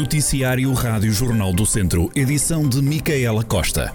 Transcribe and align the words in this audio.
Noticiário 0.00 0.72
Rádio 0.72 1.12
Jornal 1.12 1.52
do 1.52 1.66
Centro, 1.66 2.10
edição 2.16 2.66
de 2.66 2.80
Micaela 2.80 3.44
Costa. 3.44 3.94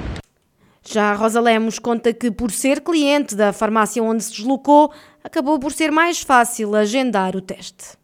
Já 0.89 1.11
a 1.11 1.15
Rosa 1.15 1.41
Lemos 1.41 1.79
conta 1.79 2.13
que, 2.13 2.31
por 2.31 2.51
ser 2.53 2.81
cliente 2.81 3.35
da 3.35 3.53
farmácia 3.53 4.03
onde 4.03 4.23
se 4.23 4.31
deslocou, 4.31 4.93
acabou 5.23 5.59
por 5.59 5.73
ser 5.73 5.91
mais 5.91 6.21
fácil 6.21 6.77
agendar 6.77 7.35
o 7.35 7.41
teste. 7.41 7.97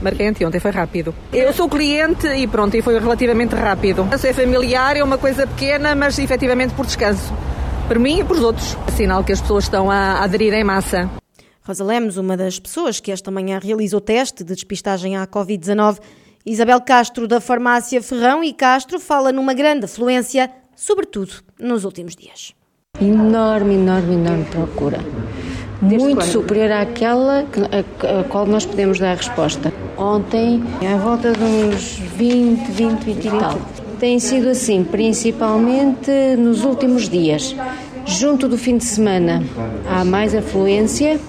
Marquei 0.00 0.28
ontem 0.28 0.60
foi 0.60 0.70
rápido. 0.70 1.14
Eu 1.32 1.52
sou 1.52 1.68
cliente 1.68 2.26
e 2.28 2.46
pronto, 2.46 2.76
e 2.76 2.82
foi 2.82 2.98
relativamente 2.98 3.54
rápido. 3.54 4.06
É 4.12 4.32
familiar, 4.32 4.96
é 4.96 5.02
uma 5.02 5.18
coisa 5.18 5.46
pequena, 5.46 5.94
mas 5.94 6.18
efetivamente 6.18 6.72
por 6.74 6.86
descanso. 6.86 7.32
Para 7.88 7.98
mim 7.98 8.20
e 8.20 8.24
para 8.24 8.36
os 8.36 8.42
outros. 8.42 8.76
É 8.86 8.90
sinal 8.92 9.24
que 9.24 9.32
as 9.32 9.40
pessoas 9.40 9.64
estão 9.64 9.90
a 9.90 10.22
aderir 10.22 10.52
em 10.52 10.62
massa. 10.62 11.10
Rosa 11.62 11.84
Lemos, 11.84 12.16
uma 12.16 12.36
das 12.36 12.58
pessoas 12.60 13.00
que 13.00 13.10
esta 13.10 13.30
manhã 13.30 13.58
realizou 13.58 13.98
o 13.98 14.00
teste 14.00 14.44
de 14.44 14.54
despistagem 14.54 15.16
à 15.16 15.26
Covid-19, 15.26 15.98
Isabel 16.48 16.80
Castro, 16.80 17.28
da 17.28 17.42
farmácia 17.42 18.00
Ferrão 18.00 18.42
e 18.42 18.54
Castro, 18.54 18.98
fala 18.98 19.30
numa 19.30 19.52
grande 19.52 19.84
afluência, 19.84 20.50
sobretudo 20.74 21.30
nos 21.60 21.84
últimos 21.84 22.16
dias. 22.16 22.54
Enorme, 22.98 23.74
enorme, 23.74 24.14
enorme 24.14 24.44
procura. 24.46 24.98
Muito 25.82 26.24
superior 26.24 26.72
àquela 26.72 27.40
a, 27.44 28.20
a 28.20 28.24
qual 28.24 28.46
nós 28.46 28.64
podemos 28.64 28.98
dar 28.98 29.14
resposta. 29.14 29.72
Ontem, 29.98 30.64
à 30.90 30.96
volta 30.96 31.32
de 31.32 31.44
uns 31.44 31.98
20, 32.16 32.70
20, 32.70 33.04
20 33.04 33.24
e 33.26 33.30
tal. 33.30 33.60
Tem 34.00 34.18
sido 34.18 34.48
assim, 34.48 34.82
principalmente 34.84 36.10
nos 36.38 36.64
últimos 36.64 37.10
dias. 37.10 37.54
Junto 38.06 38.48
do 38.48 38.56
fim 38.56 38.78
de 38.78 38.84
semana, 38.84 39.42
há 39.86 40.02
mais 40.02 40.34
afluência 40.34 41.20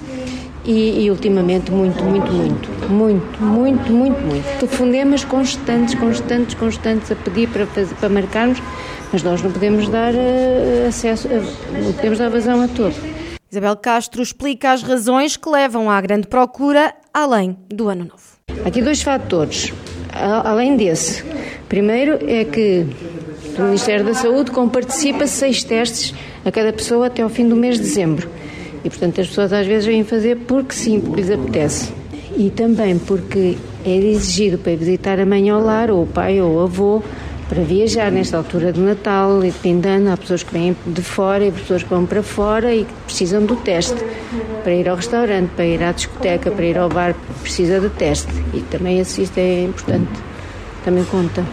e, 0.63 1.03
e, 1.03 1.11
ultimamente 1.11 1.71
muito, 1.71 2.01
muito, 2.03 2.31
muito, 2.31 2.78
muito, 2.91 3.41
muito, 3.41 3.91
muito, 3.91 4.19
muito. 4.21 4.59
Telefonemas 4.59 5.23
constantes, 5.23 5.95
constantes, 5.95 6.55
constantes 6.55 7.11
a 7.11 7.15
pedir 7.15 7.47
para, 7.49 7.65
fazer, 7.67 7.95
para 7.95 8.09
marcarmos, 8.09 8.61
mas 9.11 9.23
nós 9.23 9.41
não 9.41 9.51
podemos 9.51 9.87
dar 9.89 10.13
uh, 10.13 10.87
acesso, 10.87 11.27
uh, 11.27 11.83
não 11.83 11.93
podemos 11.93 12.19
dar 12.19 12.29
vazão 12.29 12.61
a 12.61 12.67
tudo. 12.67 12.95
Isabel 13.51 13.75
Castro 13.77 14.21
explica 14.21 14.71
as 14.71 14.83
razões 14.83 15.35
que 15.35 15.49
levam 15.49 15.89
à 15.89 15.99
grande 16.01 16.27
procura 16.27 16.93
além 17.13 17.57
do 17.67 17.89
ano 17.89 18.05
novo. 18.05 18.39
Aqui 18.65 18.81
dois 18.81 19.01
fatores, 19.01 19.73
além 20.13 20.77
desse. 20.77 21.23
Primeiro 21.67 22.19
é 22.27 22.45
que 22.45 22.85
o 23.57 23.63
Ministério 23.63 24.05
da 24.05 24.13
Saúde 24.13 24.51
comparticipa 24.51 25.25
seis 25.25 25.63
testes 25.63 26.13
a 26.45 26.51
cada 26.51 26.71
pessoa 26.71 27.07
até 27.07 27.21
ao 27.21 27.29
fim 27.29 27.47
do 27.47 27.55
mês 27.55 27.77
de 27.77 27.83
dezembro. 27.83 28.29
E, 28.83 28.89
portanto, 28.89 29.19
as 29.19 29.27
pessoas 29.27 29.51
às 29.51 29.65
vezes 29.65 29.85
vêm 29.85 30.03
fazer 30.03 30.37
porque 30.47 30.73
sim, 30.73 30.99
porque 30.99 31.21
lhes 31.21 31.31
apetece. 31.31 31.98
E 32.39 32.49
também 32.49 32.97
porque 32.97 33.57
é 33.83 33.97
exigido 33.97 34.57
para 34.57 34.73
visitar 34.73 35.19
a 35.19 35.25
mãe 35.25 35.49
ao 35.49 35.61
lar, 35.61 35.91
ou 35.91 36.03
o 36.03 36.07
pai, 36.07 36.39
ou 36.39 36.55
o 36.55 36.61
avô, 36.61 37.03
para 37.49 37.61
viajar 37.63 38.09
nesta 38.13 38.37
altura 38.37 38.71
do 38.71 38.79
Natal 38.79 39.43
e 39.43 39.51
de 39.51 40.09
Há 40.09 40.15
pessoas 40.15 40.43
que 40.43 40.53
vêm 40.53 40.73
de 40.87 41.01
fora 41.01 41.45
e 41.45 41.51
pessoas 41.51 41.83
que 41.83 41.89
vão 41.89 42.05
para 42.05 42.23
fora 42.23 42.73
e 42.73 42.85
que 42.85 42.93
precisam 43.05 43.43
do 43.43 43.57
teste. 43.57 43.97
Para 44.63 44.73
ir 44.73 44.87
ao 44.87 44.95
restaurante, 44.95 45.49
para 45.49 45.65
ir 45.65 45.83
à 45.83 45.91
discoteca, 45.91 46.49
para 46.49 46.63
ir 46.63 46.77
ao 46.77 46.87
bar, 46.87 47.13
precisa 47.41 47.81
do 47.81 47.89
teste. 47.89 48.31
E 48.53 48.61
também 48.61 49.01
isso 49.01 49.21
é 49.35 49.65
importante, 49.65 50.07
também 50.85 51.03
conta. 51.03 51.43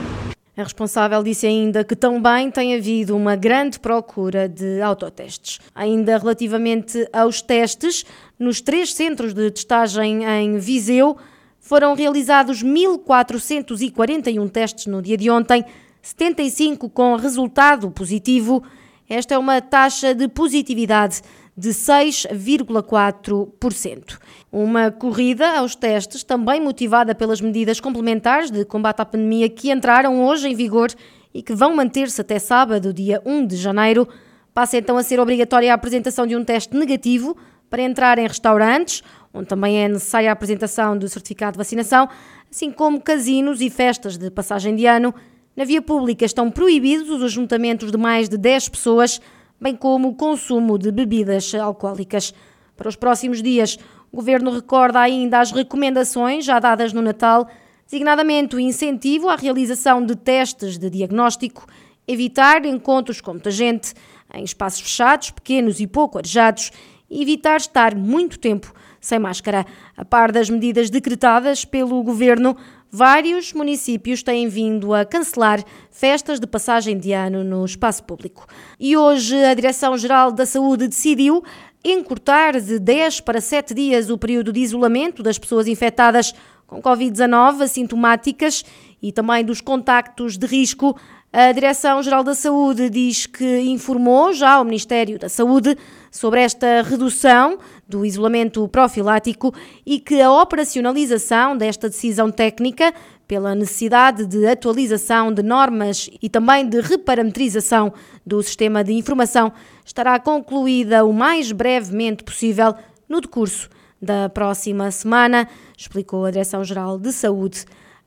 A 0.56 0.62
responsável 0.62 1.22
disse 1.22 1.46
ainda 1.46 1.84
que 1.84 1.94
também 1.94 2.50
tem 2.50 2.74
havido 2.74 3.14
uma 3.14 3.36
grande 3.36 3.78
procura 3.78 4.48
de 4.48 4.80
autotestes. 4.80 5.60
Ainda 5.74 6.16
relativamente 6.16 7.06
aos 7.12 7.42
testes, 7.42 8.06
nos 8.38 8.62
três 8.62 8.94
centros 8.94 9.34
de 9.34 9.50
testagem 9.50 10.24
em 10.24 10.56
Viseu, 10.56 11.18
foram 11.60 11.94
realizados 11.94 12.64
1.441 12.64 14.48
testes 14.48 14.86
no 14.86 15.02
dia 15.02 15.18
de 15.18 15.28
ontem, 15.28 15.62
75 16.00 16.88
com 16.88 17.16
resultado 17.16 17.90
positivo. 17.90 18.62
Esta 19.06 19.34
é 19.34 19.38
uma 19.38 19.60
taxa 19.60 20.14
de 20.14 20.26
positividade 20.26 21.20
de 21.56 21.70
6,4%. 21.70 24.18
Uma 24.52 24.90
corrida 24.90 25.58
aos 25.58 25.74
testes, 25.74 26.22
também 26.22 26.60
motivada 26.60 27.14
pelas 27.14 27.40
medidas 27.40 27.80
complementares 27.80 28.50
de 28.50 28.62
combate 28.64 29.00
à 29.00 29.06
pandemia 29.06 29.48
que 29.48 29.70
entraram 29.70 30.22
hoje 30.24 30.48
em 30.48 30.54
vigor 30.54 30.90
e 31.32 31.42
que 31.42 31.54
vão 31.54 31.74
manter-se 31.74 32.20
até 32.20 32.38
sábado, 32.38 32.92
dia 32.92 33.22
1 33.24 33.46
de 33.46 33.56
janeiro, 33.56 34.06
passa 34.52 34.76
então 34.76 34.98
a 34.98 35.02
ser 35.02 35.18
obrigatória 35.18 35.72
a 35.72 35.74
apresentação 35.74 36.26
de 36.26 36.36
um 36.36 36.44
teste 36.44 36.76
negativo 36.76 37.34
para 37.70 37.82
entrar 37.82 38.18
em 38.18 38.26
restaurantes, 38.26 39.02
onde 39.32 39.46
também 39.46 39.82
é 39.82 39.88
necessária 39.88 40.30
a 40.30 40.32
apresentação 40.32 40.96
do 40.96 41.08
certificado 41.08 41.52
de 41.52 41.58
vacinação, 41.58 42.08
assim 42.50 42.70
como 42.70 43.00
casinos 43.00 43.60
e 43.60 43.70
festas 43.70 44.16
de 44.16 44.30
passagem 44.30 44.76
de 44.76 44.86
ano. 44.86 45.14
Na 45.54 45.64
via 45.64 45.80
pública 45.80 46.24
estão 46.24 46.50
proibidos 46.50 47.08
os 47.08 47.22
ajuntamentos 47.22 47.90
de 47.90 47.98
mais 47.98 48.28
de 48.28 48.36
10 48.36 48.68
pessoas 48.68 49.20
bem 49.60 49.74
como 49.74 50.08
o 50.08 50.14
consumo 50.14 50.78
de 50.78 50.90
bebidas 50.90 51.54
alcoólicas. 51.54 52.34
Para 52.76 52.88
os 52.88 52.96
próximos 52.96 53.42
dias, 53.42 53.78
o 54.12 54.16
Governo 54.16 54.50
recorda 54.50 55.00
ainda 55.00 55.40
as 55.40 55.50
recomendações 55.50 56.44
já 56.44 56.58
dadas 56.58 56.92
no 56.92 57.02
Natal, 57.02 57.48
designadamente 57.84 58.56
o 58.56 58.60
incentivo 58.60 59.28
à 59.28 59.36
realização 59.36 60.04
de 60.04 60.16
testes 60.16 60.78
de 60.78 60.90
diagnóstico, 60.90 61.66
evitar 62.06 62.64
encontros 62.64 63.20
com 63.20 63.32
muita 63.32 63.50
gente, 63.50 63.94
em 64.34 64.44
espaços 64.44 64.80
fechados, 64.80 65.30
pequenos 65.30 65.80
e 65.80 65.86
pouco 65.86 66.18
arejados, 66.18 66.70
e 67.08 67.22
evitar 67.22 67.56
estar 67.56 67.94
muito 67.94 68.38
tempo 68.38 68.72
sem 69.00 69.18
máscara. 69.18 69.64
A 69.96 70.04
par 70.04 70.32
das 70.32 70.50
medidas 70.50 70.90
decretadas 70.90 71.64
pelo 71.64 72.02
Governo, 72.02 72.56
vários 72.90 73.52
municípios 73.52 74.22
têm 74.22 74.48
vindo 74.48 74.94
a 74.94 75.04
cancelar 75.04 75.62
festas 75.90 76.40
de 76.40 76.46
passagem 76.46 76.98
de 76.98 77.12
ano 77.12 77.44
no 77.44 77.64
espaço 77.64 78.04
público. 78.04 78.46
E 78.78 78.96
hoje 78.96 79.36
a 79.44 79.54
Direção-Geral 79.54 80.32
da 80.32 80.46
Saúde 80.46 80.88
decidiu 80.88 81.42
encurtar 81.84 82.60
de 82.60 82.78
10 82.78 83.20
para 83.20 83.40
7 83.40 83.74
dias 83.74 84.10
o 84.10 84.18
período 84.18 84.52
de 84.52 84.60
isolamento 84.60 85.22
das 85.22 85.38
pessoas 85.38 85.68
infectadas 85.68 86.34
com 86.66 86.82
Covid-19 86.82 87.62
assintomáticas 87.62 88.64
e 89.00 89.12
também 89.12 89.44
dos 89.44 89.60
contactos 89.60 90.36
de 90.36 90.46
risco. 90.46 90.98
A 91.32 91.52
Direção-Geral 91.52 92.24
da 92.24 92.34
Saúde 92.34 92.88
diz 92.88 93.26
que 93.26 93.60
informou 93.60 94.32
já 94.32 94.52
ao 94.52 94.64
Ministério 94.64 95.18
da 95.18 95.28
Saúde 95.28 95.76
sobre 96.16 96.40
esta 96.40 96.82
redução 96.82 97.58
do 97.86 98.04
isolamento 98.04 98.66
profilático 98.68 99.54
e 99.84 100.00
que 100.00 100.20
a 100.20 100.32
operacionalização 100.32 101.56
desta 101.56 101.88
decisão 101.88 102.30
técnica 102.30 102.92
pela 103.28 103.54
necessidade 103.54 104.24
de 104.24 104.46
atualização 104.46 105.32
de 105.32 105.42
normas 105.42 106.08
e 106.22 106.28
também 106.28 106.66
de 106.66 106.80
reparametrização 106.80 107.92
do 108.24 108.42
sistema 108.42 108.82
de 108.82 108.92
informação 108.94 109.52
estará 109.84 110.18
concluída 110.18 111.04
o 111.04 111.12
mais 111.12 111.52
brevemente 111.52 112.24
possível 112.24 112.74
no 113.08 113.20
decurso 113.20 113.68
da 114.00 114.28
próxima 114.28 114.90
semana, 114.90 115.48
explicou 115.76 116.24
a 116.24 116.30
Direção-Geral 116.30 116.98
de 116.98 117.12
Saúde 117.12 117.64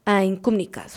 em 0.07 0.35
comunicado. 0.35 0.94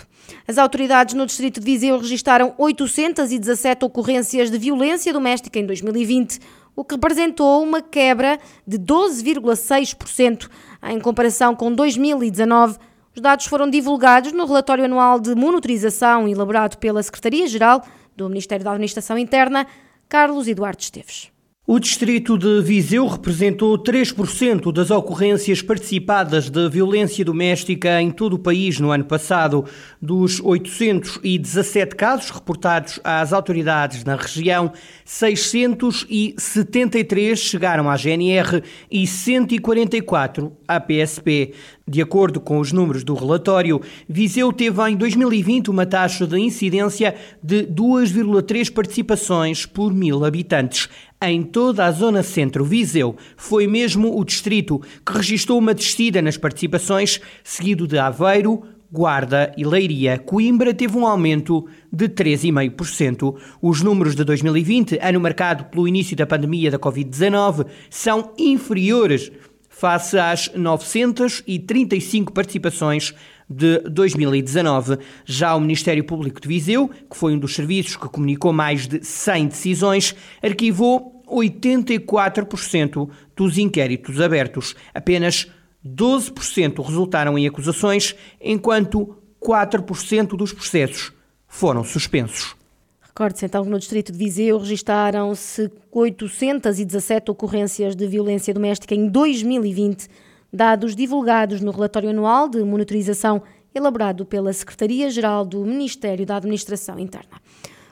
As 0.47 0.59
autoridades 0.59 1.15
no 1.15 1.27
Distrito 1.27 1.61
de 1.61 1.67
Viseu 1.67 1.99
registaram 1.99 2.55
817 2.57 3.85
ocorrências 3.85 4.51
de 4.51 4.59
violência 4.59 5.13
doméstica 5.13 5.59
em 5.59 5.67
2020, 5.67 6.39
o 6.77 6.85
que 6.85 6.95
representou 6.95 7.63
uma 7.63 7.83
quebra 7.83 8.39
de 8.67 8.79
12,6% 8.79 10.49
em 10.85 11.01
comparação 11.01 11.55
com 11.55 11.73
2019. 11.73 12.79
Os 13.15 13.21
dados 13.21 13.47
foram 13.47 13.69
divulgados 13.69 14.33
no 14.33 14.47
relatório 14.47 14.85
anual 14.85 15.21
de 15.21 15.35
monitorização 15.35 16.29
elaborado 16.29 16.79
pela 16.79 17.03
Secretaria-Geral 17.03 17.83
do 18.17 18.29
Ministério 18.29 18.65
da 18.65 18.71
Administração 18.71 19.19
Interna, 19.19 19.67
Carlos 20.09 20.47
Eduardo 20.49 20.81
Esteves. 20.81 21.32
O 21.65 21.79
distrito 21.79 22.37
de 22.37 22.61
Viseu 22.61 23.07
representou 23.07 23.79
3% 23.79 24.73
das 24.73 24.91
ocorrências 24.91 25.63
participadas 25.63 26.51
de 26.51 26.69
violência 26.69 27.25
doméstica 27.25 28.03
em 28.03 28.11
todo 28.11 28.33
o 28.33 28.39
país 28.39 28.81
no 28.81 28.91
ano 28.91 29.05
passado. 29.05 29.65
Dos 30.01 30.41
817 30.41 31.95
casos 31.95 32.31
reportados 32.31 32.99
às 33.05 33.33
autoridades 33.33 34.03
na 34.03 34.17
região, 34.17 34.73
673 35.05 37.39
chegaram 37.39 37.89
à 37.89 37.97
GNR 37.97 38.61
e 38.91 39.07
144 39.07 40.53
à 40.67 40.81
PSP. 40.81 41.55
De 41.87 42.03
acordo 42.03 42.41
com 42.41 42.59
os 42.59 42.73
números 42.73 43.05
do 43.05 43.15
relatório, 43.15 43.81
Viseu 44.09 44.53
teve 44.53 44.83
em 44.89 44.97
2020 44.97 45.71
uma 45.71 45.87
taxa 45.87 46.27
de 46.27 46.37
incidência 46.39 47.15
de 47.41 47.63
2,3 47.67 48.69
participações 48.73 49.65
por 49.65 49.95
mil 49.95 50.25
habitantes. 50.25 50.89
Em 51.25 51.41
toda 51.41 51.85
a 51.85 51.93
zona 51.93 52.21
centro-Viseu, 52.21 53.15
foi 53.37 53.69
mesmo 53.69 54.19
o 54.19 54.25
distrito 54.25 54.83
que 55.07 55.13
registrou 55.13 55.57
uma 55.57 55.73
descida 55.73 56.21
nas 56.21 56.37
participações, 56.37 57.21
seguido 57.45 57.87
de 57.87 57.97
Aveiro, 57.97 58.65
Guarda 58.91 59.55
e 59.57 59.65
Leiria. 59.65 60.19
Coimbra 60.19 60.75
teve 60.75 60.99
um 60.99 61.07
aumento 61.07 61.69
de 61.93 62.09
3,5%. 62.09 63.37
Os 63.63 63.83
números 63.83 64.17
de 64.17 64.25
2020, 64.25 64.99
ano 65.01 65.21
marcado 65.21 65.67
pelo 65.67 65.87
início 65.87 66.17
da 66.17 66.27
pandemia 66.27 66.73
da 66.73 66.79
Covid-19, 66.79 67.67
são 67.89 68.33
inferiores 68.37 69.31
face 69.69 70.19
às 70.19 70.51
935 70.53 72.33
participações 72.33 73.15
de 73.53 73.79
2019. 73.81 74.99
Já 75.25 75.55
o 75.55 75.61
Ministério 75.61 76.05
Público 76.05 76.41
de 76.41 76.49
Viseu, 76.49 76.89
que 76.89 77.17
foi 77.17 77.35
um 77.35 77.39
dos 77.39 77.55
serviços 77.55 77.97
que 77.97 78.09
comunicou 78.09 78.53
mais 78.53 78.87
de 78.87 79.05
100 79.05 79.49
decisões, 79.49 80.15
arquivou 80.43 81.23
84% 81.29 83.09
dos 83.37 83.59
inquéritos 83.59 84.21
abertos. 84.21 84.75
Apenas 84.95 85.49
12% 85.85 86.85
resultaram 86.85 87.39
em 87.39 87.47
acusações, 87.47 88.15
enquanto 88.41 89.17
4% 89.41 90.37
dos 90.37 90.53
processos 90.53 91.13
foram 91.47 91.83
suspensos. 91.83 92.55
Recorde-se 93.01 93.45
então 93.45 93.65
que 93.65 93.71
no 93.71 93.79
distrito 93.79 94.11
de 94.11 94.19
Viseu 94.19 94.59
registaram-se 94.59 95.71
817 95.91 97.31
ocorrências 97.31 97.95
de 97.95 98.07
violência 98.07 98.55
doméstica 98.55 98.95
em 98.95 99.07
2020, 99.07 100.09
dados 100.53 100.95
divulgados 100.95 101.61
no 101.61 101.71
relatório 101.71 102.11
anual 102.11 102.49
de 102.49 102.63
monitorização 102.63 103.43
elaborado 103.75 104.27
pela 104.27 104.53
Secretaria-Geral 104.53 105.45
do 105.47 105.65
Ministério 105.65 106.27
da 106.27 106.37
Administração 106.37 106.99
Interna. 106.99 107.41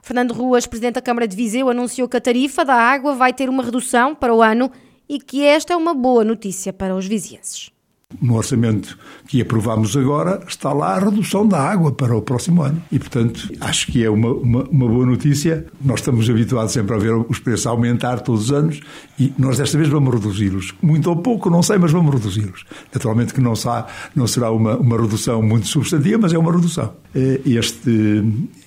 Fernando 0.03 0.35
Ruas, 0.35 0.67
presidente 0.67 0.95
da 0.95 1.03
Câmara 1.03 1.27
de 1.27 1.37
Viseu, 1.37 1.71
anunciou 1.71 2.09
que 2.09 2.17
a 2.17 2.21
tarifa 2.21 2.65
da 2.65 2.75
água 2.75 3.15
vai 3.15 3.33
ter 3.33 3.49
uma 3.49 3.63
redução 3.63 4.15
para 4.15 4.35
o 4.35 4.43
ano 4.43 4.71
e 5.09 5.19
que 5.19 5.43
esta 5.43 5.73
é 5.73 5.77
uma 5.77 5.95
boa 5.95 6.25
notícia 6.25 6.73
para 6.73 6.95
os 6.95 7.07
vizienses. 7.07 7.71
No 8.21 8.37
orçamento 8.37 8.99
que 9.29 9.41
aprovámos 9.41 9.97
agora 9.97 10.43
está 10.49 10.73
lá 10.73 10.97
a 10.97 10.99
redução 10.99 11.47
da 11.47 11.61
água 11.61 11.93
para 11.93 12.17
o 12.17 12.21
próximo 12.21 12.63
ano. 12.63 12.83
E, 12.91 12.99
portanto, 12.99 13.49
acho 13.61 13.87
que 13.87 14.05
é 14.05 14.11
uma, 14.11 14.33
uma, 14.33 14.63
uma, 14.65 14.89
boa 14.89 15.07
notícia. 15.07 15.67
Nós 15.81 16.01
estamos 16.01 16.29
habituados 16.29 16.73
sempre 16.73 16.97
a 16.97 16.99
ver 16.99 17.15
os 17.15 17.39
preços 17.39 17.67
aumentar 17.67 18.21
todos 18.21 18.45
os 18.45 18.53
anos 18.53 18.81
e 19.19 19.33
nós 19.39 19.59
desta 19.59 19.79
vez 19.79 19.89
vamos 19.89 20.13
reduzi-los. 20.13 20.75
Muito 20.83 21.09
ou 21.09 21.17
pouco, 21.17 21.49
não 21.49 21.63
sei, 21.63 21.79
mas 21.79 21.93
vamos 21.93 22.13
reduzi-los. 22.13 22.65
Naturalmente 22.93 23.33
que 23.33 23.41
não, 23.41 23.55
será, 23.55 23.87
não 24.15 24.27
será 24.27 24.51
uma, 24.51 24.77
uma 24.77 25.01
redução 25.01 25.41
muito 25.41 25.69
substantiva, 25.69 26.19
mas 26.21 26.33
é 26.33 26.39
uma 26.39 26.53
redução. 26.53 26.93
Eh, 27.15 27.41
este, 27.47 28.25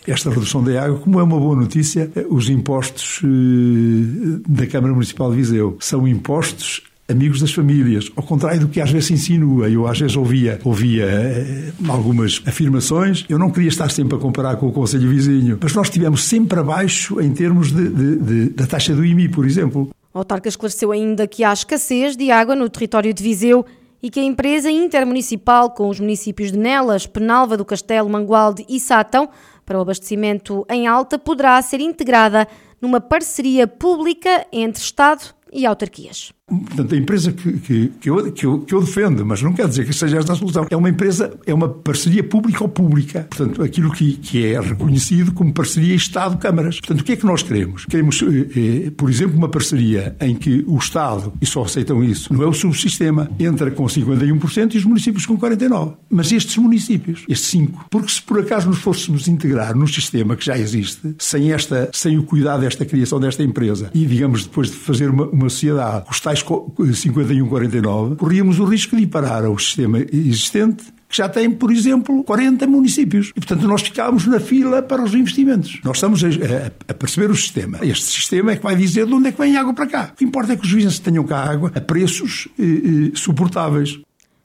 esta 0.07 0.29
redução 0.29 0.63
da 0.63 0.83
água, 0.83 0.99
como 0.99 1.19
é 1.19 1.23
uma 1.23 1.37
boa 1.37 1.55
notícia, 1.55 2.09
eh, 2.15 2.25
os 2.29 2.49
impostos 2.49 3.21
eh, 3.23 4.39
da 4.47 4.67
Câmara 4.67 4.93
Municipal 4.93 5.29
de 5.31 5.37
Viseu 5.37 5.77
são 5.79 6.07
impostos 6.07 6.81
amigos 7.13 7.39
das 7.39 7.53
famílias, 7.53 8.11
ao 8.15 8.23
contrário 8.23 8.59
do 8.59 8.67
que 8.67 8.81
às 8.81 8.91
vezes 8.91 9.07
se 9.07 9.13
insinua. 9.13 9.69
Eu 9.69 9.87
às 9.87 9.99
vezes 9.99 10.17
ouvia, 10.17 10.59
ouvia 10.63 11.05
eh, 11.05 11.71
algumas 11.87 12.41
afirmações, 12.45 13.25
eu 13.29 13.39
não 13.39 13.49
queria 13.49 13.69
estar 13.69 13.89
sempre 13.89 14.17
a 14.17 14.19
comparar 14.19 14.57
com 14.57 14.67
o 14.67 14.71
Conselho 14.71 15.09
Vizinho, 15.09 15.57
mas 15.61 15.73
nós 15.73 15.87
estivemos 15.87 16.25
sempre 16.25 16.59
abaixo 16.59 17.21
em 17.21 17.31
termos 17.31 17.71
de, 17.71 17.87
de, 17.87 18.15
de, 18.17 18.49
da 18.49 18.67
taxa 18.67 18.93
do 18.93 19.05
IMI, 19.05 19.29
por 19.29 19.45
exemplo. 19.45 19.89
O 20.13 20.17
autarca 20.17 20.49
esclareceu 20.49 20.91
ainda 20.91 21.25
que 21.25 21.43
há 21.43 21.53
escassez 21.53 22.17
de 22.17 22.29
água 22.29 22.55
no 22.55 22.69
território 22.69 23.13
de 23.13 23.23
Viseu 23.23 23.65
e 24.01 24.09
que 24.09 24.19
a 24.19 24.23
empresa 24.23 24.69
intermunicipal 24.69 25.71
com 25.71 25.87
os 25.87 25.99
municípios 25.99 26.51
de 26.51 26.57
Nelas, 26.57 27.07
Penalva 27.07 27.55
do 27.55 27.63
Castelo, 27.63 28.09
Mangualde 28.09 28.65
e 28.67 28.79
Sátão 28.79 29.29
para 29.65 29.77
o 29.77 29.81
abastecimento 29.81 30.65
em 30.69 30.87
alta 30.87 31.17
poderá 31.17 31.61
ser 31.61 31.79
integrada 31.79 32.47
numa 32.81 32.99
parceria 32.99 33.65
pública 33.65 34.45
entre 34.51 34.81
Estado 34.81 35.23
e 35.53 35.65
autarquias. 35.65 36.33
Portanto, 36.45 36.93
a 36.93 36.97
empresa 36.97 37.31
que, 37.31 37.53
que, 37.59 37.87
que, 38.01 38.09
eu, 38.09 38.31
que, 38.31 38.45
eu, 38.45 38.59
que 38.59 38.75
eu 38.75 38.81
defendo, 38.81 39.25
mas 39.25 39.41
não 39.41 39.53
quer 39.53 39.65
dizer 39.67 39.85
que 39.85 39.93
seja 39.93 40.17
esta 40.17 40.33
a 40.33 40.35
solução, 40.35 40.65
é 40.69 40.75
uma 40.75 40.89
empresa, 40.89 41.39
é 41.45 41.53
uma 41.53 41.69
parceria 41.69 42.21
pública-pública. 42.21 43.27
Portanto, 43.29 43.63
aquilo 43.63 43.91
que, 43.91 44.15
que 44.15 44.45
é 44.45 44.59
reconhecido 44.59 45.31
como 45.31 45.53
parceria 45.53 45.95
Estado-Câmaras. 45.95 46.81
Portanto, 46.81 46.99
o 46.99 47.03
que 47.03 47.13
é 47.13 47.15
que 47.15 47.25
nós 47.25 47.43
queremos? 47.43 47.85
Queremos, 47.85 48.21
eh, 48.21 48.87
eh, 48.87 48.91
por 48.91 49.09
exemplo, 49.09 49.37
uma 49.37 49.47
parceria 49.47 50.17
em 50.19 50.35
que 50.35 50.65
o 50.67 50.77
Estado, 50.77 51.31
e 51.41 51.45
só 51.45 51.63
aceitam 51.63 52.03
isso, 52.03 52.33
não 52.33 52.43
é 52.43 52.47
o 52.47 52.53
subsistema, 52.53 53.31
entra 53.39 53.71
com 53.71 53.85
51% 53.85 54.73
e 54.73 54.77
os 54.77 54.83
municípios 54.83 55.25
com 55.25 55.37
49%. 55.37 55.93
Mas 56.09 56.31
estes 56.31 56.57
municípios, 56.57 57.23
estes 57.29 57.53
5%, 57.53 57.85
porque 57.89 58.11
se 58.11 58.21
por 58.21 58.39
acaso 58.39 58.67
nos 58.67 58.79
fôssemos 58.79 59.29
integrar 59.29 59.75
no 59.77 59.87
sistema 59.87 60.35
que 60.35 60.45
já 60.45 60.57
existe, 60.57 61.15
sem, 61.19 61.53
esta, 61.53 61.89
sem 61.93 62.17
o 62.17 62.23
cuidado 62.23 62.61
desta 62.61 62.85
criação 62.85 63.19
desta 63.19 63.43
empresa, 63.43 63.89
e 63.93 64.05
digamos 64.05 64.43
depois 64.43 64.69
de 64.69 64.75
fazer 64.75 65.09
uma, 65.09 65.25
uma 65.27 65.49
sociedade, 65.49 66.05
os 66.09 66.19
tais 66.33 66.43
51-49, 66.43 68.15
corríamos 68.17 68.59
o 68.59 68.65
risco 68.65 68.95
de 68.95 69.05
parar 69.05 69.45
ao 69.45 69.57
sistema 69.59 69.99
existente 69.99 70.85
que 71.07 71.17
já 71.17 71.29
tem, 71.29 71.51
por 71.51 71.71
exemplo, 71.71 72.23
40 72.23 72.65
municípios. 72.65 73.29
E, 73.29 73.33
portanto, 73.33 73.67
nós 73.67 73.83
ficámos 73.83 74.25
na 74.25 74.39
fila 74.39 74.81
para 74.81 75.03
os 75.03 75.13
investimentos. 75.13 75.79
Nós 75.83 75.97
estamos 75.97 76.23
a, 76.23 76.27
a, 76.27 76.71
a, 76.87 76.93
perceber 76.95 77.29
o 77.29 77.35
sistema. 77.35 77.77
Este 77.83 78.05
sistema 78.05 78.53
é 78.53 78.55
que 78.55 78.63
vai 78.63 78.75
dizer 78.75 79.05
de 79.05 79.13
onde 79.13 79.27
é 79.27 79.31
que 79.31 79.37
vem 79.39 79.55
a 79.55 79.61
água 79.61 79.75
para 79.75 79.85
cá. 79.85 80.09
O 80.11 80.15
que 80.15 80.25
importa 80.25 80.53
é 80.53 80.55
que 80.55 80.63
os 80.65 80.71
vizinhos 80.71 80.97
tenham 80.97 81.23
cá 81.23 81.43
água 81.43 81.71
a 81.75 81.79
preços 81.79 82.47
eh, 82.57 82.63
eh, 82.63 83.11
suportáveis. 83.13 83.99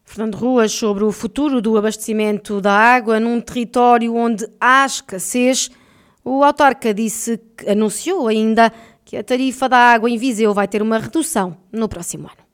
Fernando 0.05 0.35
Ruas, 0.35 0.71
sobre 0.73 1.05
o 1.05 1.13
futuro 1.13 1.63
do 1.63 1.75
abastecimento 1.79 2.61
da 2.61 2.73
água 2.73 3.19
num 3.19 3.41
território 3.41 4.15
onde 4.15 4.47
há 4.61 4.85
escassez, 4.85 5.71
o 6.23 6.45
autarca 6.45 6.93
disse 6.93 7.41
anunciou 7.67 8.29
ainda 8.29 8.71
que 9.09 9.17
a 9.17 9.25
tarifa 9.25 9.71
da 9.71 9.79
água 9.79 10.11
em 10.11 10.19
Viseu 10.19 10.53
vai 10.53 10.69
ter 10.69 10.83
uma 10.83 10.99
redução 10.99 11.57
no 11.73 11.89
próximo 11.89 12.27
ano. 12.27 12.48